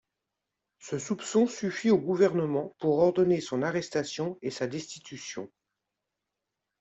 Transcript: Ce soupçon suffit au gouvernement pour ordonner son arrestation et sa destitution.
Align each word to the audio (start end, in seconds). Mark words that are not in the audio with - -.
Ce 0.79 0.97
soupçon 0.97 1.45
suffit 1.45 1.91
au 1.91 1.99
gouvernement 1.99 2.73
pour 2.79 2.97
ordonner 2.97 3.39
son 3.39 3.61
arrestation 3.61 4.39
et 4.41 4.49
sa 4.49 4.65
destitution. 4.65 5.51